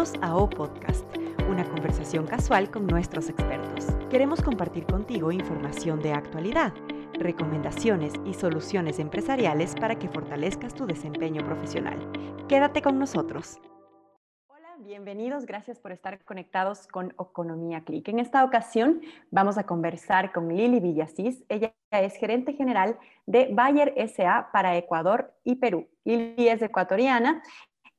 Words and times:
Bienvenidos 0.00 0.30
a 0.30 0.34
O 0.34 0.48
Podcast, 0.48 1.04
una 1.50 1.62
conversación 1.68 2.26
casual 2.26 2.70
con 2.70 2.86
nuestros 2.86 3.28
expertos. 3.28 3.84
Queremos 4.08 4.40
compartir 4.40 4.86
contigo 4.86 5.30
información 5.30 6.00
de 6.00 6.14
actualidad, 6.14 6.72
recomendaciones 7.12 8.14
y 8.24 8.32
soluciones 8.32 8.98
empresariales 8.98 9.74
para 9.74 9.98
que 9.98 10.08
fortalezcas 10.08 10.72
tu 10.72 10.86
desempeño 10.86 11.44
profesional. 11.44 11.98
Quédate 12.48 12.80
con 12.80 12.98
nosotros. 12.98 13.60
Hola, 14.48 14.74
bienvenidos, 14.78 15.44
gracias 15.44 15.78
por 15.78 15.92
estar 15.92 16.24
conectados 16.24 16.86
con 16.86 17.10
Economía 17.20 17.84
Click. 17.84 18.08
En 18.08 18.20
esta 18.20 18.42
ocasión 18.42 19.02
vamos 19.30 19.58
a 19.58 19.64
conversar 19.64 20.32
con 20.32 20.48
Lili 20.48 20.80
Villasís. 20.80 21.44
Ella 21.50 21.74
es 21.90 22.14
gerente 22.14 22.54
general 22.54 22.96
de 23.26 23.50
Bayer 23.52 23.92
SA 24.08 24.48
para 24.50 24.78
Ecuador 24.78 25.34
y 25.44 25.56
Perú. 25.56 25.88
Lili 26.04 26.48
es 26.48 26.62
ecuatoriana 26.62 27.42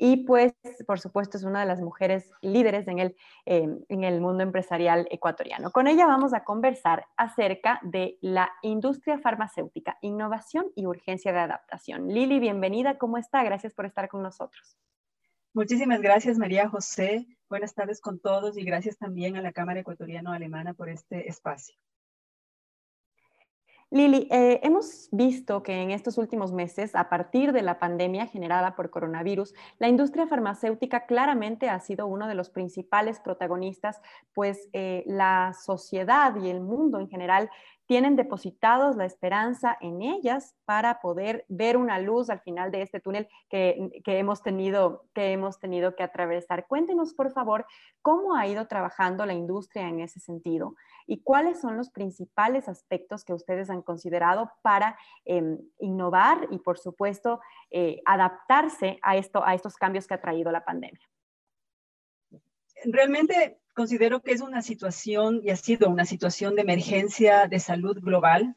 y 0.03 0.25
pues, 0.25 0.51
por 0.87 0.99
supuesto, 0.99 1.37
es 1.37 1.43
una 1.43 1.59
de 1.59 1.67
las 1.67 1.79
mujeres 1.79 2.31
líderes 2.41 2.87
en 2.87 2.97
el, 2.97 3.15
eh, 3.45 3.67
en 3.87 4.03
el 4.03 4.19
mundo 4.19 4.41
empresarial 4.41 5.07
ecuatoriano. 5.11 5.69
Con 5.69 5.85
ella 5.85 6.07
vamos 6.07 6.33
a 6.33 6.43
conversar 6.43 7.05
acerca 7.17 7.79
de 7.83 8.17
la 8.19 8.49
industria 8.63 9.19
farmacéutica, 9.19 9.99
innovación 10.01 10.71
y 10.75 10.87
urgencia 10.87 11.31
de 11.31 11.37
adaptación. 11.41 12.07
Lili, 12.07 12.39
bienvenida, 12.39 12.97
¿cómo 12.97 13.19
está? 13.19 13.43
Gracias 13.43 13.75
por 13.75 13.85
estar 13.85 14.09
con 14.09 14.23
nosotros. 14.23 14.75
Muchísimas 15.53 16.01
gracias, 16.01 16.39
María 16.39 16.67
José. 16.67 17.27
Buenas 17.47 17.75
tardes 17.75 18.01
con 18.01 18.20
todos 18.20 18.57
y 18.57 18.63
gracias 18.63 18.97
también 18.97 19.35
a 19.37 19.41
la 19.43 19.51
Cámara 19.51 19.81
Ecuatoriano-Alemana 19.81 20.73
por 20.73 20.89
este 20.89 21.29
espacio. 21.29 21.75
Lili, 23.93 24.25
eh, 24.31 24.61
hemos 24.63 25.09
visto 25.11 25.63
que 25.63 25.81
en 25.81 25.91
estos 25.91 26.17
últimos 26.17 26.53
meses, 26.53 26.95
a 26.95 27.09
partir 27.09 27.51
de 27.51 27.61
la 27.61 27.77
pandemia 27.77 28.25
generada 28.25 28.73
por 28.73 28.89
coronavirus, 28.89 29.53
la 29.79 29.89
industria 29.89 30.27
farmacéutica 30.27 31.05
claramente 31.05 31.67
ha 31.67 31.77
sido 31.81 32.07
uno 32.07 32.29
de 32.29 32.35
los 32.35 32.49
principales 32.49 33.20
protagonistas, 33.20 33.99
pues 34.33 34.70
eh, 34.71 35.03
la 35.07 35.53
sociedad 35.61 36.33
y 36.37 36.49
el 36.49 36.61
mundo 36.61 37.01
en 37.01 37.09
general 37.09 37.49
tienen 37.87 38.15
depositados 38.15 38.96
la 38.96 39.05
esperanza 39.05 39.77
en 39.82 40.01
ellas 40.01 40.55
para 40.65 41.01
poder 41.01 41.46
ver 41.49 41.77
una 41.77 41.99
luz 41.99 42.29
al 42.29 42.40
final 42.40 42.71
de 42.71 42.82
este 42.82 42.99
túnel 42.99 43.27
que, 43.49 43.91
hemos, 44.05 44.41
tenido, 44.41 45.05
que 45.13 45.32
hemos 45.32 45.60
tenido 45.60 45.96
que 45.96 46.04
atravesar. 46.04 46.68
Cuéntenos, 46.68 47.13
por 47.13 47.32
favor, 47.32 47.65
cómo 48.01 48.35
ha 48.35 48.48
ido 48.48 48.68
trabajando 48.68 49.26
la 49.26 49.34
industria 49.34 49.88
en 49.88 49.99
ese 49.99 50.20
sentido 50.20 50.76
y 51.05 51.21
cuáles 51.21 51.60
son 51.60 51.77
los 51.77 51.90
principales 51.90 52.70
aspectos 52.70 53.26
que 53.26 53.34
ustedes 53.34 53.70
han 53.70 53.82
considerado 53.82 54.51
para 54.62 54.98
em, 55.26 55.57
innovar 55.79 56.48
y, 56.49 56.60
por 56.60 56.79
supuesto, 56.79 57.41
eh, 57.70 58.01
adaptarse 58.05 58.99
a, 59.01 59.18
esto, 59.18 59.43
a 59.45 59.54
estos 59.54 59.76
cambios 59.76 60.07
que 60.07 60.13
ha 60.13 60.21
traído 60.21 60.51
la 60.51 60.63
pandemia. 60.63 61.07
Realmente 62.85 63.60
considero 63.73 64.22
que 64.22 64.31
es 64.31 64.41
una 64.41 64.61
situación 64.61 65.41
y 65.44 65.50
ha 65.50 65.55
sido 65.55 65.89
una 65.89 66.05
situación 66.05 66.55
de 66.55 66.61
emergencia 66.61 67.47
de 67.47 67.59
salud 67.59 68.00
global. 68.00 68.55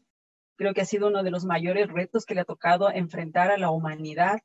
Creo 0.57 0.75
que 0.75 0.83
ha 0.83 0.87
sido 0.87 1.09
uno 1.09 1.23
de 1.23 1.31
los 1.31 1.45
mayores 1.45 1.89
retos 1.89 2.25
que 2.25 2.35
le 2.35 2.43
ha 2.43 2.45
tocado 2.45 2.91
enfrentar 2.91 3.51
a 3.51 3.59
la 3.59 3.71
humanidad 3.71 4.41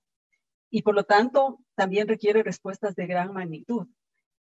y 0.69 0.81
por 0.83 0.95
lo 0.95 1.03
tanto 1.03 1.59
también 1.75 2.07
requiere 2.07 2.43
respuestas 2.43 2.95
de 2.95 3.07
gran 3.07 3.33
magnitud 3.33 3.87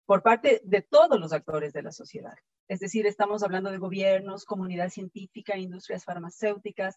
por 0.07 0.23
parte 0.23 0.61
de 0.65 0.83
todos 0.83 1.19
los 1.19 1.33
actores 1.33 1.73
de 1.73 1.83
la 1.83 1.93
sociedad. 1.93 2.35
Es 2.69 2.81
decir, 2.81 3.07
estamos 3.07 3.43
hablando 3.43 3.71
de 3.71 3.79
gobiernos, 3.79 4.45
comunidad 4.45 4.91
científica, 4.91 5.57
industrias 5.57 6.05
farmacéuticas, 6.05 6.97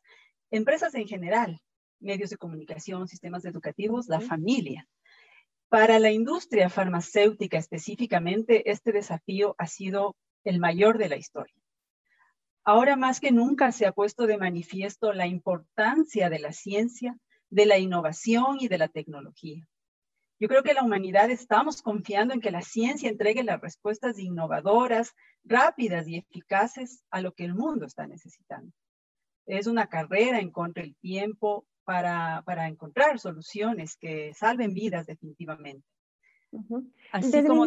empresas 0.51 0.95
en 0.95 1.07
general, 1.07 1.61
medios 1.99 2.29
de 2.29 2.37
comunicación, 2.37 3.07
sistemas 3.07 3.45
educativos, 3.45 4.07
la 4.07 4.19
familia. 4.19 4.87
Para 5.69 5.99
la 5.99 6.09
industria 6.09 6.67
farmacéutica 6.67 7.59
específicamente, 7.59 8.71
este 8.71 8.91
desafío 8.91 9.53
ha 9.59 9.67
sido 9.67 10.15
el 10.43 10.59
mayor 10.59 10.97
de 10.97 11.09
la 11.09 11.15
historia. 11.15 11.53
Ahora 12.63 12.95
más 12.95 13.19
que 13.19 13.31
nunca 13.31 13.71
se 13.71 13.85
ha 13.85 13.91
puesto 13.91 14.25
de 14.25 14.39
manifiesto 14.39 15.13
la 15.13 15.27
importancia 15.27 16.31
de 16.31 16.39
la 16.39 16.53
ciencia, 16.53 17.15
de 17.51 17.67
la 17.67 17.77
innovación 17.77 18.57
y 18.59 18.67
de 18.67 18.79
la 18.79 18.87
tecnología. 18.87 19.67
Yo 20.39 20.47
creo 20.47 20.63
que 20.63 20.73
la 20.73 20.83
humanidad 20.83 21.29
estamos 21.29 21.83
confiando 21.83 22.33
en 22.33 22.41
que 22.41 22.49
la 22.49 22.63
ciencia 22.63 23.07
entregue 23.07 23.43
las 23.43 23.61
respuestas 23.61 24.17
innovadoras, 24.17 25.13
rápidas 25.43 26.07
y 26.07 26.17
eficaces 26.17 27.03
a 27.11 27.21
lo 27.21 27.33
que 27.33 27.45
el 27.45 27.53
mundo 27.53 27.85
está 27.85 28.07
necesitando. 28.07 28.71
Es 29.45 29.67
una 29.67 29.87
carrera 29.87 30.39
en 30.39 30.49
contra 30.49 30.81
del 30.81 30.95
tiempo, 30.95 31.67
para, 31.89 32.67
encontrar 32.67 33.17
soluciones 33.17 33.97
que 33.97 34.31
salven 34.35 34.75
vidas 34.75 35.07
definitivamente. 35.07 35.87
Así 37.11 37.31
desde 37.31 37.47
como... 37.47 37.65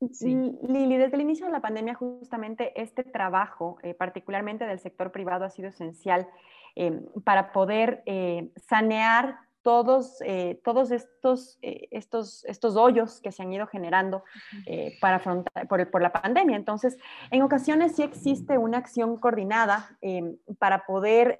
Lili, 0.00 0.96
desde 0.96 1.14
el 1.14 1.20
inicio 1.20 1.46
de 1.46 1.52
la 1.52 1.60
pandemia, 1.60 1.94
justamente 1.94 2.80
este 2.80 3.04
trabajo, 3.04 3.78
eh, 3.82 3.94
particularmente 3.94 4.64
del 4.64 4.78
sector 4.78 5.10
privado, 5.12 5.44
ha 5.44 5.50
sido 5.50 5.68
esencial 5.68 6.28
em, 6.74 7.04
para 7.24 7.52
poder 7.52 8.02
eh, 8.06 8.50
sanear 8.68 9.38
todos, 9.62 10.20
eh, 10.22 10.60
todos 10.64 10.90
estos, 10.90 11.58
eh, 11.62 11.88
estos, 11.90 12.44
estos 12.44 12.76
hoyos 12.76 13.20
que 13.20 13.32
se 13.32 13.42
han 13.42 13.52
ido 13.52 13.66
generando 13.66 14.24
eh, 14.66 14.98
para 15.00 15.16
afrontar, 15.16 15.68
por, 15.68 15.90
por, 15.90 16.02
la 16.02 16.12
pandemia. 16.12 16.56
Entonces, 16.56 16.98
en 17.30 17.42
ocasiones 17.42 17.94
sí 17.96 18.02
existe 18.02 18.58
una 18.58 18.78
acción 18.78 19.16
coordinada 19.16 19.96
em, 20.00 20.36
para 20.58 20.84
poder 20.84 21.38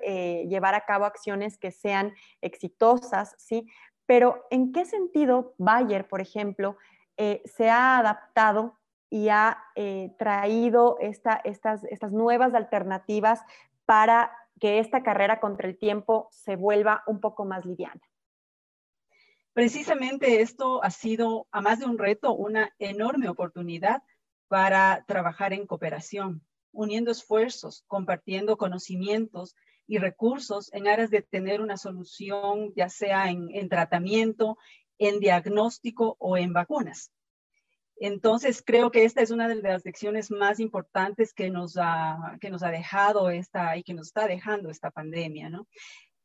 llevar 0.49 0.75
a 0.75 0.85
cabo 0.85 1.05
acciones 1.05 1.59
que 1.59 1.71
sean 1.71 2.13
exitosas, 2.41 3.35
¿sí? 3.39 3.67
Pero 4.07 4.47
¿en 4.51 4.73
qué 4.73 4.85
sentido 4.85 5.55
Bayer, 5.59 6.07
por 6.07 6.21
ejemplo, 6.21 6.77
se 7.17 7.71
ha 7.71 7.99
adaptado 7.99 8.79
y 9.11 9.29
ha 9.29 9.59
traído 10.19 10.97
esta, 11.01 11.41
estas, 11.45 11.85
estas 11.85 12.13
nuevas 12.13 12.55
alternativas 12.55 13.41
para 13.85 14.33
que 14.61 14.79
esta 14.79 15.03
carrera 15.03 15.41
contra 15.41 15.69
el 15.69 15.79
tiempo 15.79 16.29
se 16.31 16.57
vuelva 16.57 17.03
un 17.07 17.21
poco 17.21 17.45
más 17.45 17.65
liviana. 17.65 18.01
Precisamente 19.55 20.41
esto 20.41 20.83
ha 20.83 20.91
sido, 20.91 21.47
a 21.51 21.61
más 21.61 21.79
de 21.79 21.85
un 21.85 21.99
reto, 21.99 22.35
una 22.35 22.75
enorme 22.79 23.29
oportunidad 23.29 24.03
para 24.49 25.05
trabajar 25.07 25.53
en 25.53 25.67
cooperación, 25.67 26.43
uniendo 26.73 27.11
esfuerzos, 27.11 27.85
compartiendo 27.87 28.57
conocimientos 28.57 29.55
y 29.87 29.99
recursos 29.99 30.73
en 30.73 30.89
aras 30.89 31.11
de 31.11 31.21
tener 31.21 31.61
una 31.61 31.77
solución, 31.77 32.73
ya 32.75 32.89
sea 32.89 33.29
en, 33.29 33.69
tratamiento, 33.69 34.57
en 34.99 35.21
diagnóstico 35.21 36.17
o 36.19 36.39
en 36.39 36.55
vacunas. 36.55 37.13
Entonces, 37.97 38.63
creo 38.65 38.91
que 38.91 39.05
esta 39.05 39.21
es 39.21 39.31
una 39.31 39.49
de 39.49 39.57
las 39.57 39.85
lecciones 39.85 40.31
más 40.31 40.61
importantes 40.61 41.35
que 41.35 41.51
nos 41.51 41.77
ha, 41.79 42.39
que 42.41 42.51
nos 42.51 42.63
ha 42.63 42.71
dejado 42.71 43.29
esta 43.29 43.77
y 43.77 43.83
que 43.83 43.93
nos 43.93 44.07
está 44.09 44.27
dejando 44.27 44.71
esta 44.71 44.91
pandemia, 44.91 45.51
¿no? 45.51 45.69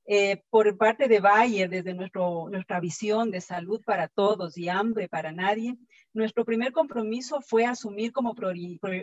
Eh, 0.09 0.41
por 0.49 0.77
parte 0.77 1.09
de 1.09 1.19
Bayer, 1.19 1.69
desde 1.69 1.93
nuestro, 1.93 2.47
nuestra 2.49 2.79
visión 2.79 3.29
de 3.29 3.41
salud 3.41 3.81
para 3.85 4.07
todos 4.07 4.57
y 4.57 4.69
hambre 4.69 5.09
para 5.09 5.33
nadie, 5.33 5.77
nuestro 6.13 6.45
primer 6.45 6.71
compromiso 6.71 7.41
fue 7.41 7.65
asumir 7.65 8.13
como 8.13 8.33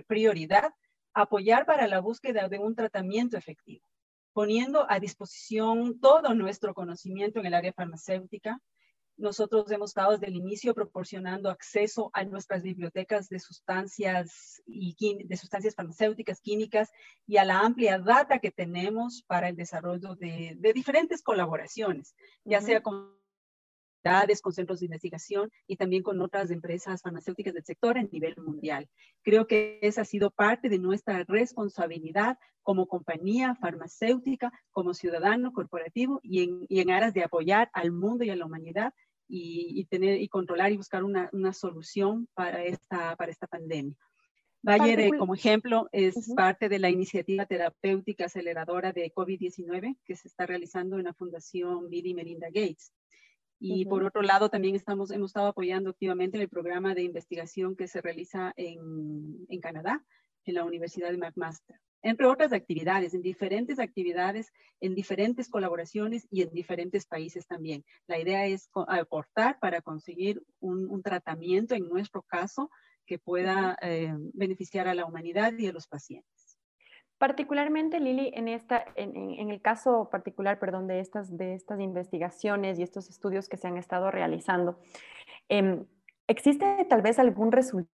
prioridad 0.06 0.72
apoyar 1.12 1.66
para 1.66 1.86
la 1.88 2.00
búsqueda 2.00 2.48
de 2.48 2.58
un 2.58 2.74
tratamiento 2.74 3.36
efectivo, 3.36 3.86
poniendo 4.32 4.90
a 4.90 4.98
disposición 4.98 6.00
todo 6.00 6.34
nuestro 6.34 6.72
conocimiento 6.72 7.38
en 7.38 7.46
el 7.46 7.54
área 7.54 7.74
farmacéutica, 7.74 8.58
nosotros 9.16 9.70
hemos 9.70 9.90
estado 9.90 10.12
desde 10.12 10.26
el 10.26 10.36
inicio 10.36 10.74
proporcionando 10.74 11.50
acceso 11.50 12.10
a 12.12 12.24
nuestras 12.24 12.62
bibliotecas 12.62 13.28
de 13.28 13.38
sustancias, 13.38 14.62
y 14.66 14.96
de 15.24 15.36
sustancias 15.36 15.74
farmacéuticas, 15.74 16.40
químicas 16.40 16.90
y 17.26 17.36
a 17.36 17.44
la 17.44 17.60
amplia 17.60 17.98
data 17.98 18.38
que 18.38 18.50
tenemos 18.50 19.22
para 19.26 19.48
el 19.48 19.56
desarrollo 19.56 20.14
de, 20.16 20.56
diferentes 20.74 21.22
colaboraciones, 21.22 22.14
ya 22.44 22.60
sea 22.60 22.82
con 22.82 23.14
con 24.42 24.52
centros 24.52 24.80
de 24.80 24.86
investigación 24.86 25.50
y 25.66 25.76
también 25.76 26.02
con 26.02 26.20
otras 26.20 26.50
empresas 26.50 27.00
farmacéuticas 27.00 27.54
del 27.54 27.64
sector 27.64 27.96
a 27.96 28.02
nivel 28.02 28.36
mundial. 28.36 28.86
Creo 29.22 29.46
que 29.46 29.78
esa 29.80 30.02
ha 30.02 30.04
sido 30.04 30.30
parte 30.30 30.68
de 30.68 30.78
nuestra 30.78 31.24
responsabilidad 31.26 32.38
como 32.62 32.86
compañía 32.86 33.54
farmacéutica, 33.54 34.52
como 34.72 34.92
ciudadano 34.92 35.52
corporativo 35.52 36.20
y 36.22 36.42
en, 36.42 36.66
y 36.68 36.80
en 36.80 36.90
aras 36.90 37.14
de 37.14 37.24
apoyar 37.24 37.70
al 37.72 37.92
mundo 37.92 38.24
y 38.24 38.30
a 38.30 38.36
la 38.36 38.44
humanidad 38.44 38.92
y, 39.28 39.84
tener 39.86 40.20
y 40.20 40.28
controlar 40.28 40.72
y 40.72 40.76
buscar 40.76 41.04
una, 41.04 41.28
una, 41.32 41.52
solución 41.52 42.28
para 42.34 42.64
esta, 42.64 43.16
para 43.16 43.32
esta 43.32 43.46
pandemia. 43.46 43.96
Bayer, 44.62 44.98
eh, 45.00 45.10
como 45.18 45.34
ejemplo, 45.34 45.88
es 45.92 46.32
parte 46.34 46.70
de 46.70 46.78
la 46.78 46.88
iniciativa 46.88 47.44
terapéutica 47.44 48.26
aceleradora 48.26 48.92
de 48.92 49.12
COVID-19 49.12 49.98
que 50.04 50.16
se 50.16 50.28
está 50.28 50.46
realizando 50.46 50.98
en 50.98 51.04
la 51.04 51.12
Fundación 51.12 51.90
Bill 51.90 52.06
y 52.06 52.14
Melinda 52.14 52.46
Gates. 52.46 52.92
Y 53.60 53.86
por 53.86 54.04
otro 54.04 54.22
lado, 54.22 54.48
también 54.48 54.74
estamos, 54.74 55.10
hemos 55.10 55.30
estado 55.30 55.48
apoyando 55.48 55.90
activamente 55.90 56.40
el 56.40 56.48
programa 56.48 56.94
de 56.94 57.02
investigación 57.02 57.76
que 57.76 57.88
se 57.88 58.00
realiza 58.00 58.52
en, 58.56 59.46
en 59.48 59.60
Canadá, 59.60 60.04
en 60.44 60.54
la 60.54 60.64
Universidad 60.64 61.10
de 61.10 61.18
McMaster. 61.18 61.78
Entre 62.04 62.26
otras 62.26 62.52
actividades, 62.52 63.14
en 63.14 63.22
diferentes 63.22 63.78
actividades, 63.78 64.52
en 64.80 64.94
diferentes 64.94 65.48
colaboraciones 65.48 66.28
y 66.30 66.42
en 66.42 66.50
diferentes 66.50 67.06
países 67.06 67.46
también. 67.46 67.82
La 68.06 68.18
idea 68.18 68.46
es 68.46 68.68
aportar 68.88 69.58
para 69.58 69.80
conseguir 69.80 70.42
un, 70.60 71.02
tratamiento, 71.02 71.74
en 71.74 71.88
nuestro 71.88 72.22
caso, 72.22 72.70
que 73.06 73.18
pueda 73.18 73.76
eh, 73.80 74.14
beneficiar 74.34 74.86
a 74.86 74.94
la 74.94 75.06
humanidad 75.06 75.54
y 75.58 75.66
a 75.66 75.72
los 75.72 75.86
pacientes. 75.86 76.58
Particularmente, 77.16 78.00
Lili, 78.00 78.30
en, 78.34 78.48
esta, 78.48 78.84
en, 78.96 79.50
el 79.50 79.62
caso 79.62 80.10
particular, 80.10 80.58
perdón, 80.58 80.86
de 80.86 81.00
estas, 81.00 81.34
de 81.34 81.54
estas 81.54 81.80
investigaciones 81.80 82.78
y 82.78 82.82
estos 82.82 83.08
estudios 83.08 83.48
que 83.48 83.56
se 83.56 83.66
han 83.66 83.78
estado 83.78 84.10
realizando, 84.10 84.78
em, 85.48 85.86
¿existe 86.26 86.84
tal 86.88 87.00
vez 87.00 87.18
algún 87.18 87.50
resultado 87.50 87.93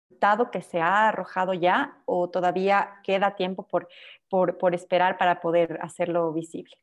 que 0.51 0.61
se 0.61 0.79
ha 0.79 1.09
arrojado 1.09 1.53
ya 1.53 2.01
o 2.05 2.29
todavía 2.29 2.99
queda 3.03 3.35
tiempo 3.35 3.67
por, 3.67 3.87
por, 4.29 4.57
por 4.57 4.73
esperar 4.73 5.17
para 5.17 5.41
poder 5.41 5.79
hacerlo 5.81 6.31
visible? 6.33 6.75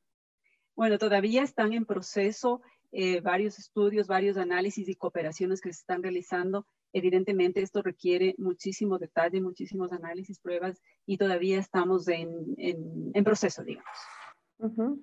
Bueno, 0.77 0.99
todavía 0.99 1.43
están 1.43 1.73
en 1.73 1.85
proceso 1.85 2.63
eh, 2.93 3.21
varios 3.21 3.59
estudios, 3.59 4.07
varios 4.07 4.37
análisis 4.37 4.89
y 4.89 4.95
cooperaciones 4.95 5.61
que 5.61 5.73
se 5.73 5.81
están 5.81 6.03
realizando 6.03 6.67
Evidentemente 6.93 7.63
esto 7.63 7.81
requiere 7.81 8.35
muchísimo 8.37 8.99
detalle, 8.99 9.41
muchísimos 9.41 9.93
análisis, 9.93 10.39
pruebas 10.39 10.83
y 11.07 11.17
todavía 11.17 11.59
estamos 11.59 12.07
en, 12.09 12.55
en, 12.59 13.25
proceso, 13.25 13.65
digamos. 13.65 13.89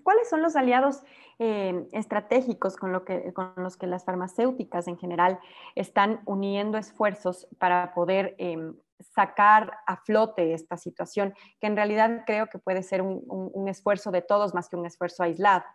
¿Cuáles 0.03 0.29
son 0.29 0.41
los 0.41 0.55
aliados 0.55 1.03
eh, 1.37 1.87
estratégicos 1.91 2.75
con, 2.75 2.91
lo 2.91 3.03
que, 3.03 3.33
con, 3.33 3.53
los 3.57 3.77
que 3.77 3.87
las 3.87 4.05
farmacéuticas 4.05 4.87
en 4.87 4.97
general 4.97 5.39
están 5.75 6.21
uniendo 6.25 6.77
esfuerzos 6.77 7.47
para 7.57 7.93
poder 7.93 8.35
em, 8.37 8.75
sacar 8.99 9.73
a 9.85 9.97
flote 9.97 10.53
esta 10.53 10.77
situación, 10.77 11.33
que 11.59 11.67
en 11.67 11.75
realidad 11.75 12.23
creo 12.25 12.47
que 12.47 12.59
puede 12.59 12.83
ser 12.83 13.01
un, 13.01 13.23
un 13.27 13.67
esfuerzo 13.67 14.11
de 14.11 14.21
todos 14.21 14.53
más 14.53 14.69
que 14.69 14.77
un 14.77 14.85
esfuerzo 14.85 15.23
aislado? 15.23 15.65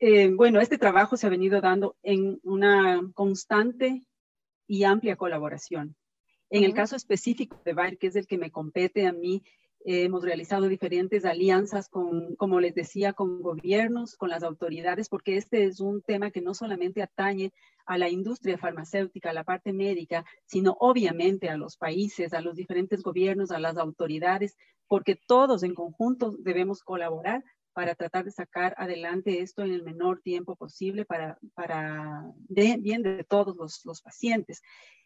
Eh, 0.00 0.30
bueno, 0.34 0.60
este 0.60 0.78
trabajo 0.78 1.18
se 1.18 1.26
ha 1.26 1.30
venido 1.30 1.60
dando 1.60 1.96
en 2.02 2.40
una 2.42 3.00
constante 3.12 4.02
y 4.66 4.84
amplia 4.84 5.16
colaboración. 5.16 5.94
En 6.48 6.64
el 6.64 6.72
caso 6.72 6.96
específico 6.96 7.60
de 7.64 7.74
Bayer, 7.74 7.98
que 7.98 8.06
es 8.06 8.16
el 8.16 8.26
que 8.26 8.38
me 8.38 8.50
compete 8.50 9.06
a 9.06 9.12
mí, 9.12 9.44
hemos 9.84 10.22
realizado 10.22 10.68
diferentes 10.68 11.24
alianzas 11.24 11.88
con, 11.88 12.36
como 12.36 12.60
les 12.60 12.74
decía, 12.74 13.12
con 13.12 13.40
gobiernos, 13.40 14.16
con 14.16 14.28
las 14.28 14.42
autoridades, 14.42 15.08
porque 15.08 15.36
este 15.36 15.64
es 15.64 15.80
un 15.80 16.02
tema 16.02 16.30
que 16.30 16.42
no 16.42 16.54
solamente 16.54 17.02
atañe 17.02 17.52
a 17.86 17.98
la 17.98 18.08
industria 18.08 18.58
farmacéutica, 18.58 19.30
a 19.30 19.34
la 19.34 19.44
parte 19.44 19.72
médica, 19.72 20.24
sino 20.44 20.76
obviamente 20.80 21.48
a 21.48 21.56
los 21.56 21.76
países, 21.76 22.32
a 22.34 22.40
los 22.40 22.56
diferentes 22.56 23.02
gobiernos, 23.02 23.50
a 23.50 23.58
las 23.58 23.78
autoridades, 23.78 24.56
porque 24.86 25.16
todos 25.16 25.62
en 25.62 25.74
conjunto 25.74 26.34
debemos 26.38 26.82
colaborar 26.82 27.42
para 27.72 27.94
tratar 27.94 28.24
de 28.24 28.32
sacar 28.32 28.74
adelante 28.76 29.40
esto 29.40 29.62
en 29.62 29.72
el 29.72 29.82
menor 29.82 30.20
tiempo 30.20 30.56
posible 30.56 31.04
para, 31.04 31.38
para 31.54 32.24
bien 32.48 33.02
de 33.02 33.24
todos 33.24 33.82
los 33.84 34.02
pacientes. 34.02 34.60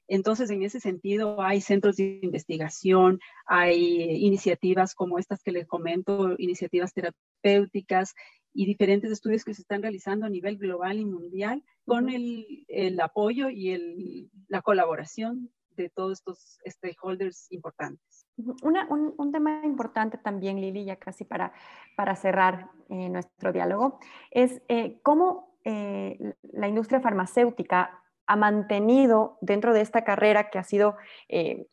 Entonces, 0.09 0.51
en 0.51 0.63
ese 0.63 0.81
sentido, 0.81 1.41
hay 1.41 1.61
centros 1.61 1.97
de 1.97 2.21
investigación, 2.23 3.21
hay 3.47 4.03
iniciativas 4.25 4.95
como 4.95 5.19
estas 5.19 5.43
que 5.43 5.53
les 5.53 5.67
comento, 5.67 6.35
iniciativas 6.39 6.93
terapéuticas 6.93 8.15
y 8.53 8.67
diferentes 8.67 9.11
estudios 9.11 9.45
que 9.45 9.55
se 9.55 9.63
están 9.63 9.83
realizando 9.83 10.27
a 10.27 10.31
nivel 10.31 10.59
global 10.59 10.99
y 10.99 11.05
mundial 11.05 11.65
con 11.87 12.09
el, 12.09 13.01
apoyo 13.01 13.51
y 13.51 14.31
la 14.49 14.63
colaboración 14.63 15.51
de 15.77 15.91
todos 15.91 16.13
estos 16.13 16.59
stakeholders 16.67 17.51
importantes. 17.51 18.27
Un, 18.37 19.33
tema 19.33 19.65
importante 19.65 20.19
también, 20.19 20.61
Lili, 20.61 20.85
ya 20.85 20.97
casi 20.97 21.25
para, 21.25 21.53
para 21.97 22.17
cerrar 22.17 22.71
eh, 22.89 23.09
nuestro 23.09 23.53
diálogo, 23.53 23.99
es 24.31 24.63
eh, 24.69 24.99
cómo 25.03 25.57
eh, 25.65 26.35
la 26.53 26.69
industria 26.69 27.01
farmacéutica 27.01 28.04
ha 28.27 28.37
mantenido 28.37 29.39
dentro 29.41 29.75
de 29.75 29.81
esta 29.81 30.05
carrera 30.05 30.51
que 30.51 30.59
ha 30.59 30.65
sido 30.65 30.97
eh, 31.29 31.67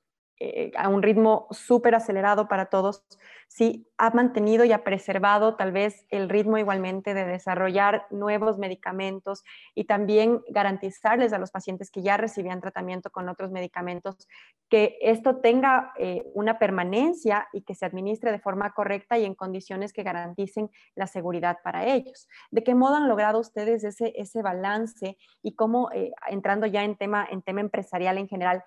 a 0.76 0.90
un 0.90 1.04
ritmo 1.04 1.48
súper 1.52 1.96
acelerado 1.96 2.48
para 2.48 2.66
todos, 2.68 3.04
sí 3.52 3.86
ha 3.98 4.12
mantenido 4.12 4.64
y 4.64 4.72
ha 4.72 4.86
preservado 4.86 5.56
tal 5.56 5.74
vez 5.74 6.06
el 6.10 6.30
ritmo 6.30 6.58
igualmente 6.58 7.14
de 7.14 7.26
desarrollar 7.26 8.08
nuevos 8.10 8.58
medicamentos 8.58 9.44
y 9.76 9.84
también 9.84 10.42
garantizarles 10.50 11.34
a 11.34 11.38
los 11.38 11.52
pacientes 11.52 11.92
que 11.92 12.02
ya 12.02 12.16
recibían 12.16 12.62
tratamiento 12.62 13.10
con 13.10 13.28
otros 13.28 13.52
medicamentos 13.52 14.30
que 14.70 14.98
esto 15.02 15.42
tenga 15.42 15.92
eh, 15.98 16.24
una 16.34 16.60
permanencia 16.60 17.50
y 17.52 17.64
que 17.64 17.76
se 17.76 17.86
administre 17.86 18.32
de 18.32 18.40
forma 18.40 18.74
correcta 18.74 19.18
y 19.18 19.26
en 19.26 19.36
condiciones 19.36 19.92
que 19.92 20.04
garanticen 20.04 20.70
la 20.96 21.08
seguridad 21.08 21.58
para 21.62 21.86
ellos. 21.86 22.30
¿De 22.52 22.64
qué 22.64 22.74
modo 22.74 22.96
han 22.96 23.10
logrado 23.10 23.38
ustedes 23.38 23.84
ese, 23.84 24.14
ese 24.16 24.42
balance 24.42 25.18
y 25.44 25.56
cómo, 25.56 25.92
eh, 25.92 26.14
entrando 26.30 26.68
ya 26.68 26.86
en 26.86 26.96
tema, 26.96 27.28
en 27.30 27.42
tema 27.42 27.60
empresarial 27.60 28.18
en 28.18 28.30
general, 28.30 28.64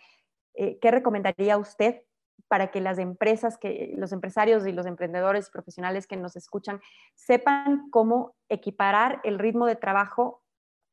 eh, 0.54 0.78
¿qué 0.80 0.90
recomendaría 0.90 1.58
usted 1.58 2.02
para 2.48 2.70
que 2.70 2.80
las 2.80 2.98
empresas, 2.98 3.58
que 3.58 3.94
los 3.96 4.12
empresarios 4.12 4.66
y 4.66 4.72
los 4.72 4.86
emprendedores 4.86 5.50
profesionales 5.50 6.06
que 6.06 6.16
nos 6.16 6.36
escuchan 6.36 6.80
sepan 7.14 7.90
cómo 7.90 8.36
equiparar 8.48 9.20
el 9.24 9.38
ritmo 9.38 9.66
de 9.66 9.76
trabajo 9.76 10.42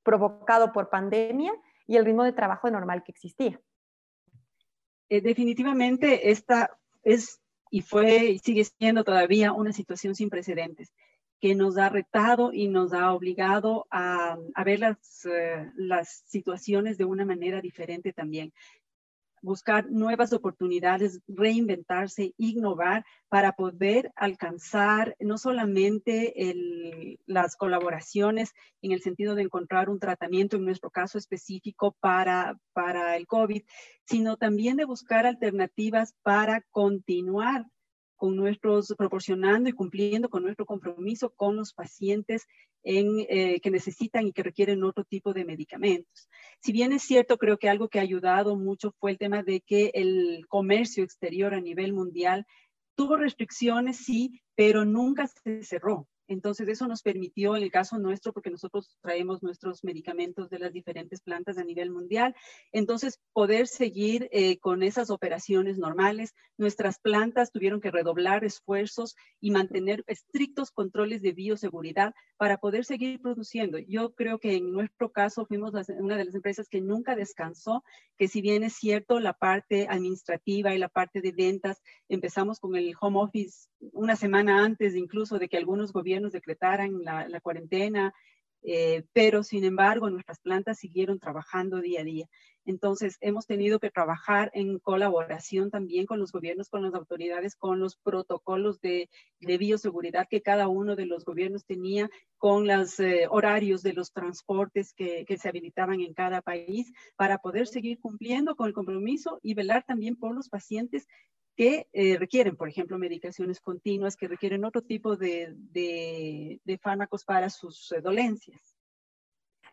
provocado 0.04 0.72
por 0.72 0.90
pandemia 0.90 1.54
y 1.88 1.98
el 1.98 2.06
ritmo 2.06 2.24
de 2.24 2.34
trabajo 2.34 2.70
normal 2.70 3.04
que 3.04 3.12
existía? 3.12 3.60
Eh, 5.10 5.22
definitivamente 5.22 6.32
esta 6.32 6.78
es 7.04 7.42
y 7.70 7.82
fue 7.82 8.26
y 8.26 8.40
sigue 8.40 8.66
siendo 8.66 9.04
todavía 9.04 9.54
una 9.54 9.72
situación 9.72 10.16
sin 10.16 10.30
precedentes 10.30 10.94
que 11.40 11.56
nos 11.56 11.78
ha 11.78 11.90
retado 11.90 12.54
y 12.54 12.68
nos 12.68 12.94
ha 12.94 13.14
obligado 13.14 13.88
a, 13.90 14.38
ver 14.64 14.80
las, 14.80 15.26
eh, 15.26 15.72
las 15.76 16.24
situaciones 16.28 16.98
de 16.98 17.06
una 17.06 17.26
manera 17.26 17.62
diferente 17.62 18.14
también 18.14 18.54
buscar 19.42 19.90
nuevas 19.90 20.34
oportunidades, 20.34 21.20
reinventarse, 21.28 22.34
innovar 22.38 23.06
para 23.30 23.54
poder 23.54 24.12
alcanzar 24.16 25.16
no 25.20 25.38
solamente 25.38 26.34
las 27.26 27.56
colaboraciones 27.56 28.54
en 28.82 28.92
el 28.92 29.02
sentido 29.02 29.36
de 29.36 29.44
encontrar 29.44 29.90
un 29.90 30.00
tratamiento, 30.00 30.58
en 30.58 30.66
nuestro 30.66 30.90
caso 30.90 31.18
específico, 31.18 31.96
para, 32.00 32.58
para 32.74 33.16
el 33.16 33.28
COVID, 33.28 33.64
sino 34.06 34.38
también 34.38 34.78
de 34.78 34.86
buscar 34.86 35.26
alternativas 35.26 36.14
para 36.24 36.62
continuar 36.72 37.66
con 38.22 38.36
nuestros, 38.36 38.94
proporcionando 38.96 39.68
y 39.68 39.74
cumpliendo 39.74 40.30
con 40.30 40.44
nuestro 40.44 40.68
compromiso 40.68 41.32
con 41.32 41.56
los 41.56 41.74
pacientes 41.74 42.46
en, 42.84 43.26
eh, 43.28 43.60
que 43.62 43.72
necesitan 43.72 44.28
y 44.28 44.32
que 44.32 44.44
requieren 44.44 44.84
otro 44.84 45.04
tipo 45.04 45.34
de 45.34 45.44
medicamentos. 45.44 46.30
Si 46.60 46.72
bien 46.72 46.94
es 46.94 47.02
cierto, 47.02 47.40
creo 47.40 47.58
que 47.58 47.68
algo 47.68 47.90
que 47.90 47.98
ha 47.98 48.04
ayudado 48.04 48.56
mucho 48.56 48.94
fue 49.00 49.10
el 49.10 49.18
tema 49.18 49.42
de 49.42 49.62
que 49.62 49.90
el 49.96 50.46
comercio 50.50 51.04
exterior 51.04 51.56
a 51.56 51.62
nivel 51.62 51.94
mundial 51.94 52.46
tuvo 52.94 53.18
restricciones, 53.18 53.98
sí, 53.98 54.40
pero 54.54 54.86
nunca 54.86 55.26
se 55.26 55.64
cerró. 55.64 56.08
Entonces, 56.32 56.70
eso 56.70 56.88
nos 56.88 57.02
permitió, 57.02 57.58
en 57.58 57.64
el 57.64 57.72
caso 57.72 58.00
nuestro, 58.00 58.32
porque 58.32 58.50
nosotros 58.50 58.96
traemos 59.02 59.44
nuestros 59.44 59.84
medicamentos 59.84 60.50
de 60.50 60.60
las 60.60 60.72
diferentes 60.72 61.20
plantas 61.22 61.58
a 61.58 61.64
nivel 61.66 61.92
mundial, 61.92 62.34
entonces 62.72 63.20
poder 63.34 63.68
seguir 63.68 64.30
eh, 64.32 64.58
con 64.60 64.82
esas 64.82 65.10
operaciones 65.10 65.78
normales. 65.78 66.34
Nuestras 66.58 67.00
plantas 67.00 67.52
tuvieron 67.52 67.82
que 67.82 67.92
redoblar 67.92 68.46
esfuerzos 68.46 69.16
y 69.42 69.52
mantener 69.52 70.06
estrictos 70.08 70.72
controles 70.72 71.22
de 71.22 71.34
bioseguridad 71.34 72.14
para 72.38 72.58
poder 72.58 72.86
seguir 72.86 73.22
produciendo. 73.22 73.78
Yo 73.80 74.14
creo 74.14 74.40
que 74.40 74.56
en 74.56 74.72
nuestro 74.72 75.12
caso 75.12 75.46
fuimos 75.46 75.74
una 76.00 76.16
de 76.16 76.26
las 76.26 76.36
empresas 76.36 76.70
que 76.70 76.80
nunca 76.80 77.16
descansó, 77.16 77.84
que 78.18 78.30
si 78.30 78.42
bien 78.42 78.64
es 78.64 78.74
cierto 78.74 79.20
la 79.20 79.34
parte 79.34 79.88
administrativa 79.90 80.74
y 80.74 80.78
la 80.78 80.88
parte 80.88 81.20
de 81.20 81.34
ventas, 81.34 81.82
empezamos 82.08 82.60
con 82.60 82.76
el 82.78 82.94
home 83.00 83.20
office 83.20 83.68
una 83.92 84.16
semana 84.16 84.64
antes 84.64 84.96
incluso 84.96 85.40
de 85.40 85.50
que 85.50 85.58
algunos 85.58 85.92
gobiernos 85.92 86.21
nos 86.22 86.34
decretaran 86.34 87.04
la, 87.04 87.42
cuarentena, 87.42 88.14
eh, 88.64 89.04
pero 89.14 89.44
sin 89.44 89.64
embargo 89.64 90.10
nuestras 90.10 90.40
plantas 90.40 90.80
siguieron 90.80 91.20
trabajando 91.20 91.82
día 91.82 92.02
a 92.02 92.04
día. 92.04 92.28
Entonces 92.64 93.18
hemos 93.22 93.48
tenido 93.48 93.80
que 93.80 93.90
trabajar 93.90 94.52
en 94.54 94.78
colaboración 94.78 95.72
también 95.72 96.06
con 96.06 96.20
los 96.20 96.32
gobiernos, 96.32 96.70
con 96.70 96.84
las 96.84 96.94
autoridades, 96.94 97.56
con 97.56 97.80
los 97.80 97.96
protocolos 97.96 98.80
de, 98.82 99.10
bioseguridad 99.40 100.28
que 100.30 100.42
cada 100.42 100.68
uno 100.68 100.96
de 100.96 101.08
los 101.08 101.26
gobiernos 101.26 101.66
tenía, 101.66 102.10
con 102.38 102.68
los 102.68 103.00
eh, 103.00 103.26
horarios 103.30 103.82
de 103.82 103.94
los 103.94 104.12
transportes 104.12 104.94
que, 104.94 105.26
que 105.26 105.38
se 105.38 105.50
habilitaban 105.50 106.02
en 106.02 106.14
cada 106.14 106.42
país 106.42 106.92
para 107.16 107.40
poder 107.40 107.66
seguir 107.66 108.00
cumpliendo 108.00 108.56
con 108.56 108.68
el 108.68 108.74
compromiso 108.74 109.40
y 109.42 109.56
velar 109.56 109.84
también 109.84 110.16
por 110.16 110.36
los 110.36 110.48
pacientes 110.48 111.08
que 111.56 111.88
eh, 111.94 112.18
requieren, 112.18 112.56
por 112.56 112.70
ejemplo, 112.70 112.98
medicaciones 112.98 113.60
continuas, 113.60 114.16
que 114.16 114.28
requieren 114.28 114.66
otro 114.66 114.82
tipo 114.82 115.16
de, 115.16 115.54
de, 115.56 116.78
fármacos 116.82 117.24
para 117.24 117.50
sus 117.50 117.92
eh, 117.92 118.02
dolencias. 118.02 118.76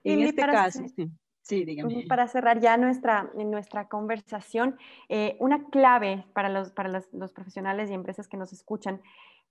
En 0.05 0.23
este 0.23 0.43
caso, 0.43 0.85
Sí, 1.49 1.65
dígame. 1.65 2.05
Para 2.07 2.29
cerrar 2.29 2.61
ya 2.61 2.77
nuestra, 2.77 3.31
nuestra 3.35 3.89
conversación, 3.89 4.77
eh, 5.09 5.35
una 5.41 5.65
clave 5.71 6.27
para, 6.35 6.51
los, 6.51 6.73
para 6.73 6.91
los, 6.91 7.11
los, 7.15 7.33
profesionales 7.33 7.91
y 7.91 7.95
empresas 7.95 8.29
que 8.29 8.37
nos 8.37 8.53
escuchan, 8.53 9.01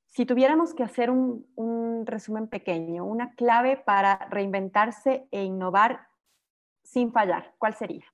si 0.05 0.24
tuviéramos 0.27 0.75
que 0.75 0.84
hacer 0.84 1.10
un, 1.10 1.48
un 1.55 2.05
resumen 2.05 2.50
pequeño, 2.50 3.03
una 3.03 3.34
clave 3.34 3.77
para 3.77 4.27
reinventarse 4.29 5.27
e 5.31 5.43
innovar 5.43 6.07
sin 6.84 7.12
fallar, 7.12 7.55
¿cuál 7.57 7.74
sería? 7.74 8.05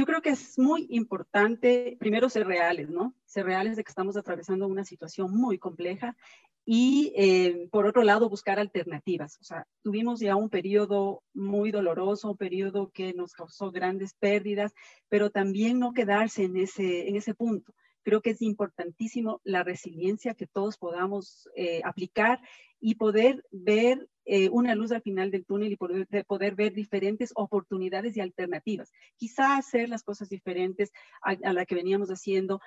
Yo 0.00 0.06
creo 0.06 0.22
que 0.22 0.30
es 0.30 0.58
muy 0.58 0.86
importante, 0.88 1.98
primero, 2.00 2.30
ser 2.30 2.46
reales, 2.46 2.88
¿no? 2.88 3.14
Ser 3.26 3.44
reales 3.44 3.76
de 3.76 3.84
que 3.84 3.90
estamos 3.90 4.16
atravesando 4.16 4.66
una 4.66 4.82
situación 4.82 5.30
muy 5.30 5.58
compleja 5.58 6.16
y, 6.64 7.12
eh, 7.14 7.68
por 7.70 7.84
otro 7.84 8.02
lado, 8.02 8.30
buscar 8.30 8.58
alternativas. 8.58 9.36
O 9.42 9.44
sea, 9.44 9.66
tuvimos 9.82 10.18
ya 10.18 10.36
un 10.36 10.48
periodo 10.48 11.22
muy 11.34 11.70
doloroso, 11.70 12.30
un 12.30 12.38
periodo 12.38 12.90
que 12.94 13.12
nos 13.12 13.34
causó 13.34 13.70
grandes 13.72 14.14
pérdidas, 14.14 14.72
pero 15.10 15.28
también 15.28 15.78
no 15.78 15.92
quedarse 15.92 16.44
en 16.44 16.56
ese, 16.56 17.06
en 17.06 17.16
ese 17.16 17.34
punto. 17.34 17.74
Creo 18.02 18.22
que 18.22 18.30
es 18.30 18.42
importantísimo 18.42 19.40
la 19.44 19.62
resiliencia 19.62 20.34
que 20.34 20.46
todos 20.46 20.76
podamos 20.78 21.48
eh, 21.56 21.80
aplicar 21.84 22.40
y 22.80 22.94
poder 22.94 23.44
ver 23.50 24.08
eh, 24.24 24.48
una 24.50 24.74
luz 24.74 24.92
al 24.92 25.02
final 25.02 25.30
del 25.30 25.44
túnel 25.44 25.72
y 25.72 25.76
poder, 25.76 26.06
poder, 26.26 26.54
ver 26.54 26.72
diferentes 26.72 27.32
oportunidades 27.34 28.16
y 28.16 28.20
alternativas. 28.20 28.92
Quizá 29.16 29.56
hacer 29.56 29.88
las 29.88 30.02
cosas 30.02 30.28
diferentes 30.28 30.92
a, 31.22 31.36
a 31.42 31.52
la 31.52 31.66
que 31.66 31.74
veníamos 31.74 32.08
haciendo, 32.08 32.60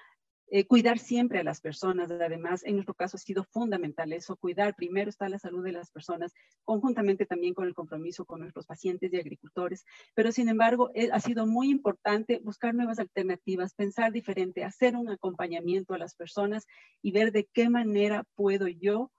eh, 0.48 0.66
cuidar 0.66 1.00
siempre 1.00 1.40
a 1.40 1.44
las 1.44 1.62
personas, 1.62 2.12
además, 2.12 2.64
en 2.64 2.76
nuestro 2.76 2.94
caso 2.94 3.18
ha 3.18 3.20
sido 3.20 3.44
fundamental 3.44 4.14
eso, 4.14 4.36
cuidar, 4.36 4.76
primero 4.76 5.10
está 5.10 5.28
la 5.30 5.40
salud 5.40 5.64
de 5.64 5.72
las 5.72 5.90
personas, 5.92 6.34
conjuntamente 6.64 7.26
también 7.26 7.54
con 7.54 7.68
el 7.68 7.74
compromiso 7.74 8.26
con 8.26 8.42
nuestros 8.42 8.66
pacientes 8.66 9.12
y 9.12 9.18
agricultores, 9.18 9.86
pero 10.14 10.32
sin 10.32 10.50
embargo 10.50 10.92
eh, 10.94 11.10
ha 11.12 11.20
sido 11.20 11.46
muy 11.46 11.70
importante 11.70 12.40
buscar 12.44 12.76
nuevas 12.76 13.00
alternativas, 13.00 13.74
pensar 13.74 14.12
diferente, 14.12 14.64
hacer 14.64 14.96
un 14.96 15.10
acompañamiento 15.10 15.94
a 15.94 15.98
las 15.98 16.16
personas 16.16 16.68
y 17.02 17.12
ver 17.12 17.32
de 17.32 17.50
qué 17.52 17.70
manera 17.70 18.24
puedo 18.36 18.68
yo 18.68 19.12